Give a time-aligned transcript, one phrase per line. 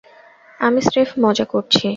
[0.59, 1.85] আমি স্রেফ মজা করছি।